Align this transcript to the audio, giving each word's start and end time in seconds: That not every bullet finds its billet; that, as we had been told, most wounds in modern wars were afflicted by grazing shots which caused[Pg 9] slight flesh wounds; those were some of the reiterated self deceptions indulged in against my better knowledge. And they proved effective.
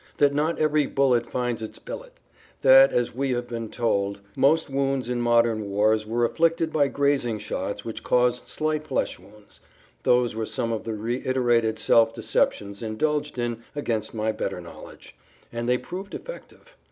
That 0.17 0.33
not 0.33 0.57
every 0.57 0.87
bullet 0.87 1.27
finds 1.27 1.61
its 1.61 1.77
billet; 1.77 2.13
that, 2.61 2.91
as 2.91 3.13
we 3.13 3.33
had 3.33 3.47
been 3.47 3.69
told, 3.69 4.19
most 4.35 4.67
wounds 4.67 5.07
in 5.09 5.21
modern 5.21 5.69
wars 5.69 6.07
were 6.07 6.25
afflicted 6.25 6.73
by 6.73 6.87
grazing 6.87 7.37
shots 7.37 7.85
which 7.85 8.03
caused[Pg 8.03 8.41
9] 8.41 8.47
slight 8.47 8.87
flesh 8.87 9.19
wounds; 9.19 9.59
those 10.01 10.35
were 10.35 10.47
some 10.47 10.71
of 10.71 10.85
the 10.85 10.95
reiterated 10.95 11.77
self 11.77 12.15
deceptions 12.15 12.81
indulged 12.81 13.37
in 13.37 13.61
against 13.75 14.11
my 14.15 14.31
better 14.31 14.59
knowledge. 14.59 15.15
And 15.53 15.69
they 15.69 15.77
proved 15.77 16.15
effective. 16.15 16.75